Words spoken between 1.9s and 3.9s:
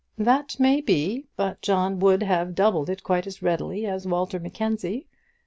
would have doubled it quite as readily